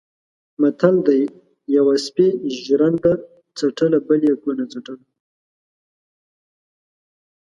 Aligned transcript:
متل 0.61 0.95
دی: 1.07 1.21
یوه 1.75 1.95
سپي 2.05 2.27
ژرنده 2.63 3.13
څټله 3.57 3.97
بل 4.07 4.21
یې 4.29 4.33
کونه 4.43 4.63
څټله. 4.71 5.05